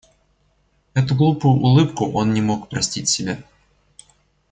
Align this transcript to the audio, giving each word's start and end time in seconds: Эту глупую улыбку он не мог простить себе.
Эту 0.95 1.13
глупую 1.13 1.53
улыбку 1.53 2.11
он 2.11 2.33
не 2.33 2.41
мог 2.41 2.69
простить 2.69 3.07
себе. 3.07 3.43